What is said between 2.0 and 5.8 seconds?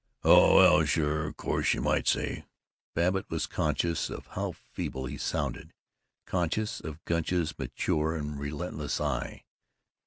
say" Babbitt was conscious of how feeble he sounded,